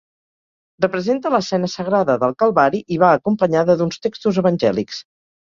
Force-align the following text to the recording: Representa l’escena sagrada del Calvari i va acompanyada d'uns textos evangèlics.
Representa 0.85 1.31
l’escena 1.33 1.69
sagrada 1.73 2.15
del 2.23 2.33
Calvari 2.41 2.81
i 2.97 2.99
va 3.05 3.11
acompanyada 3.19 3.77
d'uns 3.83 4.03
textos 4.09 4.43
evangèlics. 4.45 5.05